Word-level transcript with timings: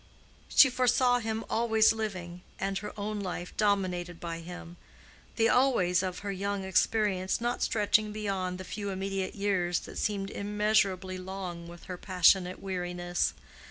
she 0.49 0.67
foresaw 0.67 1.19
him 1.19 1.45
always 1.47 1.93
living, 1.93 2.41
and 2.57 2.79
her 2.79 2.91
own 2.99 3.19
life 3.19 3.55
dominated 3.55 4.19
by 4.19 4.39
him; 4.39 4.75
the 5.35 5.47
"always" 5.47 6.01
of 6.01 6.19
her 6.25 6.31
young 6.31 6.63
experience 6.63 7.39
not 7.39 7.61
stretching 7.61 8.11
beyond 8.11 8.57
the 8.57 8.63
few 8.63 8.89
immediate 8.89 9.35
years 9.35 9.81
that 9.81 9.99
seemed 9.99 10.31
immeasurably 10.31 11.19
long 11.19 11.67
with 11.67 11.83
her 11.83 11.97
passionate 11.99 12.59
weariness. 12.59 13.35